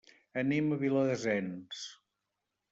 Anem 0.41 0.69
a 0.69 0.79
Viladasens. 0.85 1.85